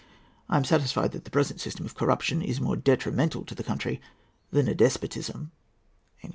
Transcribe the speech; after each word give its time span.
I 0.49 0.57
am 0.57 0.63
satisfied 0.65 1.11
that 1.11 1.25
the 1.25 1.29
present 1.29 1.61
system 1.61 1.85
of 1.85 1.93
corruption 1.93 2.41
is 2.41 2.59
more 2.59 2.75
detrimental 2.75 3.45
to 3.45 3.53
the 3.53 3.63
country 3.63 4.01
than 4.49 4.67
a 4.67 4.73
despotism." 4.73 5.51